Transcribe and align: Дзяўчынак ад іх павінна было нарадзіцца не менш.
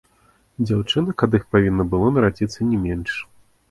Дзяўчынак 0.67 1.17
ад 1.29 1.39
іх 1.41 1.47
павінна 1.53 1.89
было 1.95 2.13
нарадзіцца 2.19 2.59
не 2.75 2.85
менш. 2.91 3.11